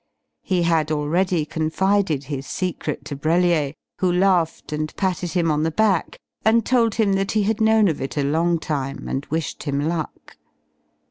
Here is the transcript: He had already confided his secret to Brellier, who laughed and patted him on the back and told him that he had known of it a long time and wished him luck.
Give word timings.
He 0.41 0.63
had 0.63 0.91
already 0.91 1.45
confided 1.45 2.23
his 2.23 2.47
secret 2.47 3.05
to 3.05 3.15
Brellier, 3.15 3.75
who 3.99 4.11
laughed 4.11 4.71
and 4.73 4.91
patted 4.95 5.33
him 5.33 5.51
on 5.51 5.61
the 5.61 5.69
back 5.69 6.17
and 6.43 6.65
told 6.65 6.95
him 6.95 7.13
that 7.13 7.33
he 7.33 7.43
had 7.43 7.61
known 7.61 7.87
of 7.87 8.01
it 8.01 8.17
a 8.17 8.23
long 8.23 8.57
time 8.57 9.07
and 9.07 9.27
wished 9.27 9.61
him 9.61 9.79
luck. 9.79 10.37